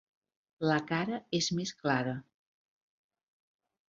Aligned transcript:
La 0.69 0.77
cara 0.91 1.19
és 1.39 1.49
més 1.59 1.73
clara. 1.81 2.13